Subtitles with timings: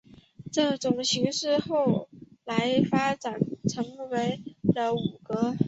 [0.51, 2.09] 这种形式后
[2.43, 5.53] 来发展成为了赋格。